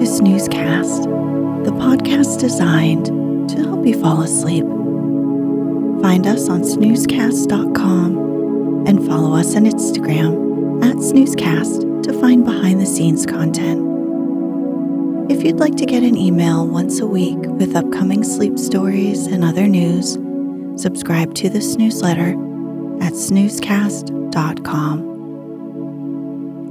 To 0.00 0.06
Snoozecast, 0.06 1.04
the 1.64 1.70
podcast 1.72 2.40
designed 2.40 3.04
to 3.50 3.56
help 3.56 3.84
you 3.84 4.00
fall 4.00 4.22
asleep. 4.22 4.64
Find 6.00 6.26
us 6.26 6.48
on 6.48 6.62
snoozecast.com 6.62 8.86
and 8.86 9.06
follow 9.06 9.36
us 9.36 9.54
on 9.56 9.64
Instagram 9.64 10.82
at 10.82 10.96
snoozecast 10.96 12.02
to 12.04 12.18
find 12.18 12.46
behind 12.46 12.80
the 12.80 12.86
scenes 12.86 13.26
content. 13.26 13.80
If 15.30 15.44
you'd 15.44 15.60
like 15.60 15.76
to 15.76 15.84
get 15.84 16.02
an 16.02 16.16
email 16.16 16.66
once 16.66 17.00
a 17.00 17.06
week 17.06 17.36
with 17.42 17.76
upcoming 17.76 18.24
sleep 18.24 18.58
stories 18.58 19.26
and 19.26 19.44
other 19.44 19.68
news, 19.68 20.14
subscribe 20.80 21.34
to 21.34 21.50
this 21.50 21.76
newsletter 21.76 22.30
at 23.02 23.12
snoozecast.com. 23.12 25.09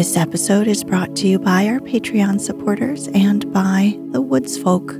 This 0.00 0.16
episode 0.16 0.66
is 0.66 0.82
brought 0.82 1.14
to 1.16 1.28
you 1.28 1.38
by 1.38 1.66
our 1.66 1.78
Patreon 1.78 2.40
supporters 2.40 3.08
and 3.08 3.52
by 3.52 3.98
the 4.12 4.22
Woods 4.22 4.56
Folk. 4.56 4.92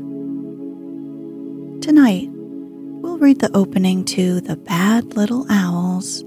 Tonight, 1.80 2.28
we'll 2.30 3.16
read 3.16 3.38
the 3.38 3.50
opening 3.56 4.04
to 4.04 4.42
The 4.42 4.58
Bad 4.58 5.16
Little 5.16 5.46
Owls 5.48 6.22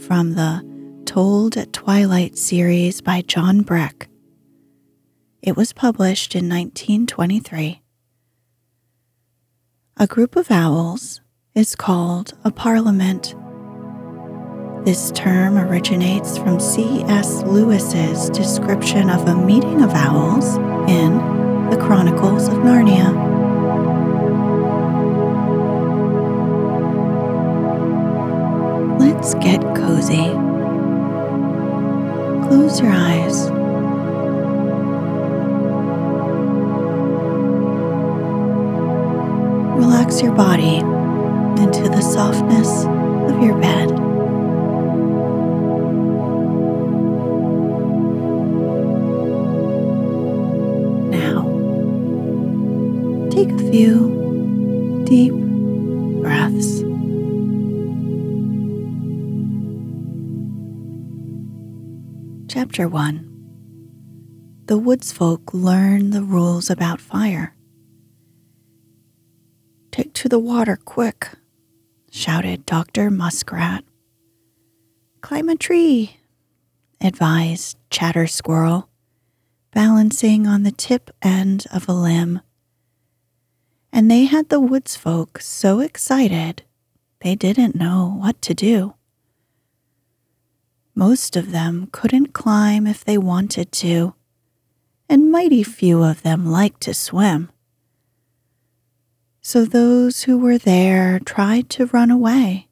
from 0.00 0.32
the 0.32 0.64
Told 1.06 1.56
at 1.56 1.72
Twilight 1.72 2.36
series 2.36 3.00
by 3.00 3.22
John 3.22 3.60
Breck. 3.60 4.08
It 5.40 5.56
was 5.56 5.72
published 5.72 6.34
in 6.34 6.48
1923. 6.48 7.82
A 9.96 10.06
group 10.08 10.34
of 10.34 10.50
owls 10.50 11.20
is 11.54 11.76
called 11.76 12.32
a 12.42 12.50
parliament. 12.50 13.36
This 14.84 15.10
term 15.10 15.58
originates 15.58 16.38
from 16.38 16.58
C.S. 16.58 17.42
Lewis's 17.42 18.30
description 18.30 19.10
of 19.10 19.28
a 19.28 19.34
meeting 19.34 19.82
of 19.82 19.90
owls 19.92 20.56
in 20.88 21.18
The 21.68 21.76
Chronicles 21.76 22.48
of 22.48 22.54
Narnia. 22.54 23.12
Let's 28.98 29.34
get 29.34 29.60
cozy. 29.76 30.30
Close 32.48 32.80
your 32.80 32.92
eyes. 32.92 33.50
Relax 39.78 40.22
your 40.22 40.32
body 40.32 40.78
into 41.62 41.90
the 41.90 42.00
softness 42.00 42.84
of 43.30 43.42
your 43.42 43.60
bed. 43.60 44.07
Take 53.38 53.52
a 53.52 53.70
few 53.70 55.04
deep 55.06 55.32
breaths. 56.20 56.80
Chapter 62.52 62.88
1 62.88 64.64
The 64.66 64.76
Woods 64.76 65.12
Folk 65.12 65.54
learn 65.54 66.10
the 66.10 66.24
rules 66.24 66.68
about 66.68 67.00
fire. 67.00 67.54
Take 69.92 70.14
to 70.14 70.28
the 70.28 70.40
water 70.40 70.74
quick, 70.74 71.28
shouted 72.10 72.66
Dr. 72.66 73.08
Muskrat. 73.08 73.84
Climb 75.20 75.48
a 75.48 75.54
tree, 75.54 76.16
advised 77.00 77.78
Chatter 77.88 78.26
Squirrel, 78.26 78.88
balancing 79.72 80.48
on 80.48 80.64
the 80.64 80.72
tip 80.72 81.12
end 81.22 81.66
of 81.72 81.88
a 81.88 81.92
limb. 81.92 82.40
And 83.92 84.10
they 84.10 84.24
had 84.24 84.48
the 84.48 84.60
woods 84.60 84.96
folk 84.96 85.40
so 85.40 85.80
excited 85.80 86.62
they 87.20 87.34
didn't 87.34 87.74
know 87.74 88.16
what 88.18 88.40
to 88.42 88.54
do. 88.54 88.94
Most 90.94 91.36
of 91.36 91.52
them 91.52 91.88
couldn't 91.92 92.32
climb 92.32 92.86
if 92.86 93.04
they 93.04 93.18
wanted 93.18 93.72
to, 93.72 94.14
and 95.08 95.30
mighty 95.30 95.62
few 95.62 96.02
of 96.02 96.22
them 96.22 96.46
liked 96.46 96.80
to 96.82 96.94
swim. 96.94 97.50
So 99.40 99.64
those 99.64 100.22
who 100.22 100.38
were 100.38 100.58
there 100.58 101.20
tried 101.20 101.70
to 101.70 101.86
run 101.86 102.10
away, 102.10 102.68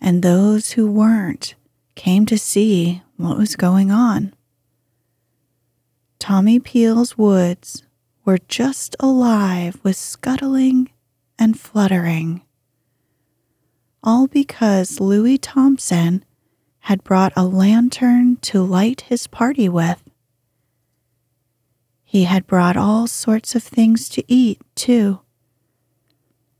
and 0.00 0.22
those 0.22 0.72
who 0.72 0.90
weren't 0.90 1.54
came 1.94 2.26
to 2.26 2.38
see 2.38 3.02
what 3.16 3.38
was 3.38 3.54
going 3.56 3.90
on. 3.90 4.34
Tommy 6.18 6.58
Peel's 6.58 7.16
woods 7.16 7.82
were 8.24 8.38
just 8.48 8.96
alive 9.00 9.78
with 9.82 9.96
scuttling 9.96 10.90
and 11.38 11.58
fluttering, 11.58 12.42
all 14.02 14.26
because 14.26 15.00
Louis 15.00 15.38
Thompson 15.38 16.24
had 16.80 17.04
brought 17.04 17.32
a 17.36 17.44
lantern 17.44 18.36
to 18.36 18.62
light 18.62 19.02
his 19.02 19.26
party 19.26 19.68
with. 19.68 20.02
He 22.02 22.24
had 22.24 22.46
brought 22.46 22.76
all 22.76 23.06
sorts 23.06 23.54
of 23.54 23.62
things 23.62 24.08
to 24.10 24.24
eat, 24.28 24.60
too, 24.74 25.20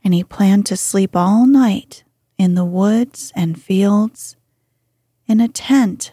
and 0.02 0.12
he 0.12 0.25
planned 0.25 0.67
to 0.67 0.76
sleep 0.76 1.14
all 1.14 1.46
night 1.46 2.05
in 2.37 2.55
the 2.55 2.64
woods 2.64 3.32
and 3.37 3.60
fields 3.60 4.37
in 5.26 5.40
a 5.40 5.49
tent 5.49 6.12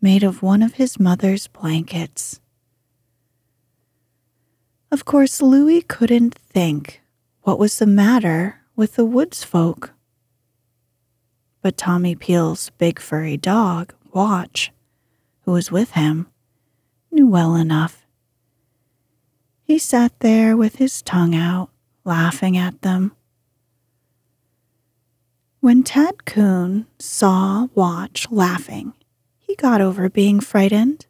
made 0.00 0.22
of 0.22 0.42
one 0.42 0.62
of 0.62 0.74
his 0.74 1.00
mother's 1.00 1.46
blankets. 1.46 2.40
Of 4.90 5.04
course, 5.04 5.42
Louis 5.42 5.82
couldn't 5.82 6.34
think 6.34 7.02
what 7.42 7.58
was 7.58 7.78
the 7.78 7.86
matter 7.86 8.60
with 8.76 8.94
the 8.94 9.04
woods 9.04 9.42
folk. 9.42 9.92
But 11.60 11.76
Tommy 11.76 12.14
Peel's 12.14 12.70
big 12.70 13.00
furry 13.00 13.36
dog, 13.36 13.94
Watch, 14.12 14.72
who 15.44 15.52
was 15.52 15.72
with 15.72 15.92
him, 15.92 16.28
knew 17.10 17.26
well 17.26 17.56
enough. 17.56 18.06
He 19.64 19.78
sat 19.78 20.18
there 20.20 20.56
with 20.56 20.76
his 20.76 21.02
tongue 21.02 21.34
out, 21.34 21.70
laughing 22.04 22.56
at 22.56 22.82
them. 22.82 23.12
When 25.60 25.82
Tad 25.82 26.24
Coon 26.24 26.86
saw 27.00 27.66
Watch 27.74 28.30
laughing, 28.30 28.92
he 29.38 29.56
got 29.56 29.80
over 29.80 30.08
being 30.08 30.38
frightened, 30.38 31.06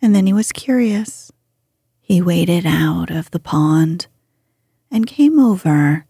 and 0.00 0.14
then 0.14 0.26
he 0.26 0.32
was 0.32 0.52
curious. 0.52 1.32
He 2.10 2.20
waded 2.20 2.66
out 2.66 3.08
of 3.12 3.30
the 3.30 3.38
pond 3.38 4.08
and 4.90 5.06
came 5.06 5.38
over 5.38 6.06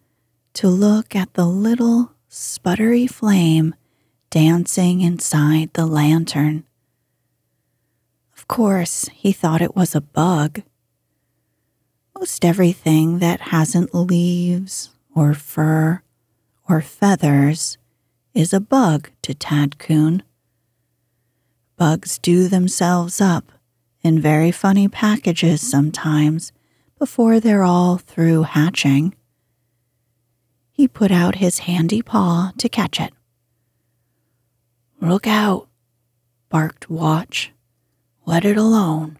to 0.54 0.66
look 0.66 1.14
at 1.14 1.34
the 1.34 1.44
little 1.44 2.12
sputtery 2.26 3.06
flame 3.06 3.74
dancing 4.30 5.02
inside 5.02 5.74
the 5.74 5.84
lantern. 5.84 6.64
Of 8.34 8.48
course, 8.48 9.10
he 9.12 9.30
thought 9.32 9.60
it 9.60 9.76
was 9.76 9.94
a 9.94 10.00
bug. 10.00 10.62
Most 12.18 12.46
everything 12.46 13.18
that 13.18 13.52
hasn't 13.52 13.94
leaves 13.94 14.94
or 15.14 15.34
fur 15.34 16.00
or 16.66 16.80
feathers 16.80 17.76
is 18.32 18.54
a 18.54 18.60
bug 18.60 19.10
to 19.20 19.34
Tad 19.34 19.78
Coon. 19.78 20.22
Bugs 21.76 22.18
do 22.18 22.48
themselves 22.48 23.20
up 23.20 23.52
in 24.02 24.20
very 24.20 24.50
funny 24.50 24.88
packages 24.88 25.60
sometimes 25.60 26.52
before 26.98 27.40
they're 27.40 27.62
all 27.62 27.98
through 27.98 28.42
hatching. 28.42 29.14
He 30.70 30.88
put 30.88 31.10
out 31.10 31.36
his 31.36 31.60
handy 31.60 32.02
paw 32.02 32.52
to 32.58 32.68
catch 32.68 33.00
it. 33.00 33.12
Look 35.00 35.26
out, 35.26 35.68
barked 36.48 36.90
Watch. 36.90 37.52
Let 38.26 38.44
it 38.44 38.56
alone. 38.56 39.18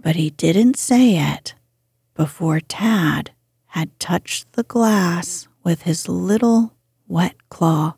But 0.00 0.16
he 0.16 0.30
didn't 0.30 0.76
say 0.76 1.16
it 1.18 1.54
before 2.14 2.60
Tad 2.60 3.30
had 3.66 3.98
touched 4.00 4.52
the 4.52 4.64
glass 4.64 5.46
with 5.62 5.82
his 5.82 6.08
little 6.08 6.74
wet 7.06 7.36
claw. 7.48 7.94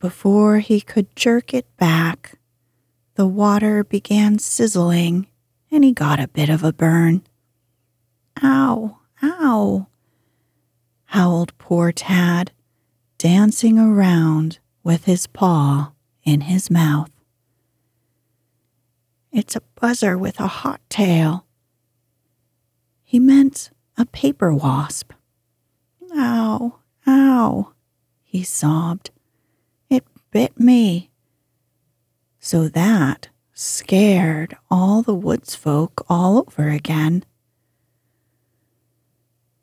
Before 0.00 0.60
he 0.60 0.80
could 0.80 1.14
jerk 1.14 1.52
it 1.52 1.66
back, 1.76 2.38
the 3.16 3.26
water 3.26 3.84
began 3.84 4.38
sizzling 4.38 5.26
and 5.70 5.84
he 5.84 5.92
got 5.92 6.18
a 6.18 6.26
bit 6.26 6.48
of 6.48 6.64
a 6.64 6.72
burn. 6.72 7.22
Ow, 8.42 8.98
ow, 9.22 9.88
howled 11.04 11.56
poor 11.58 11.92
Tad, 11.92 12.50
dancing 13.18 13.78
around 13.78 14.58
with 14.82 15.04
his 15.04 15.26
paw 15.26 15.92
in 16.24 16.42
his 16.42 16.70
mouth. 16.70 17.10
It's 19.30 19.54
a 19.54 19.62
buzzer 19.78 20.16
with 20.16 20.40
a 20.40 20.46
hot 20.46 20.80
tail. 20.88 21.44
He 23.04 23.18
meant 23.18 23.70
a 23.98 24.06
paper 24.06 24.54
wasp. 24.54 25.12
Ow, 26.16 26.78
ow, 27.06 27.72
he 28.24 28.42
sobbed. 28.42 29.10
It 30.32 30.54
bit 30.54 30.60
me. 30.60 31.10
So 32.38 32.68
that 32.68 33.28
scared 33.52 34.56
all 34.70 35.02
the 35.02 35.14
woods 35.14 35.56
folk 35.56 36.04
all 36.08 36.38
over 36.38 36.68
again. 36.68 37.24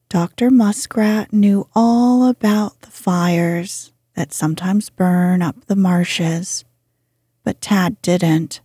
Dr. 0.09 0.49
Muskrat 0.49 1.31
knew 1.31 1.67
all 1.73 2.27
about 2.27 2.81
the 2.81 2.91
fires 2.91 3.93
that 4.15 4.33
sometimes 4.33 4.89
burn 4.89 5.41
up 5.41 5.65
the 5.65 5.75
marshes, 5.75 6.65
but 7.43 7.61
Tad 7.61 8.01
didn't, 8.01 8.61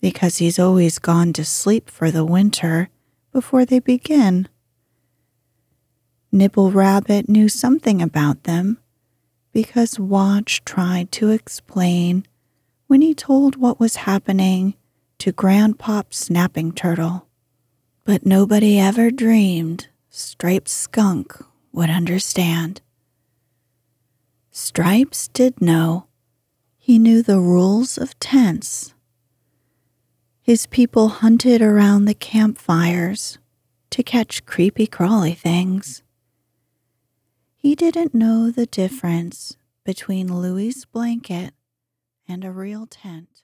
because 0.00 0.38
he's 0.38 0.58
always 0.58 0.98
gone 0.98 1.32
to 1.34 1.44
sleep 1.44 1.88
for 1.88 2.10
the 2.10 2.24
winter 2.24 2.90
before 3.32 3.64
they 3.64 3.78
begin. 3.78 4.48
Nibble 6.30 6.70
Rabbit 6.70 7.28
knew 7.28 7.48
something 7.48 8.02
about 8.02 8.44
them 8.44 8.78
because 9.54 10.00
Watch 10.00 10.64
tried 10.64 11.12
to 11.12 11.30
explain 11.30 12.26
when 12.88 13.00
he 13.00 13.14
told 13.14 13.54
what 13.54 13.78
was 13.78 13.96
happening 13.96 14.74
to 15.18 15.32
Grandpop 15.32 16.12
Snapping 16.12 16.72
Turtle. 16.72 17.28
But 18.04 18.26
nobody 18.26 18.78
ever 18.78 19.12
dreamed 19.12 19.86
Striped 20.10 20.68
Skunk 20.68 21.40
would 21.72 21.88
understand. 21.88 22.82
Stripes 24.50 25.28
did 25.28 25.62
know. 25.62 26.08
He 26.76 26.98
knew 26.98 27.22
the 27.22 27.40
rules 27.40 27.96
of 27.96 28.18
tents. 28.18 28.92
His 30.42 30.66
people 30.66 31.08
hunted 31.08 31.62
around 31.62 32.04
the 32.04 32.14
campfires 32.14 33.38
to 33.90 34.02
catch 34.02 34.44
creepy 34.44 34.88
crawly 34.88 35.32
things. 35.32 36.02
He 37.64 37.74
didn't 37.74 38.12
know 38.12 38.50
the 38.50 38.66
difference 38.66 39.56
between 39.86 40.30
Louie's 40.30 40.84
blanket 40.84 41.54
and 42.28 42.44
a 42.44 42.52
real 42.52 42.86
tent. 42.86 43.43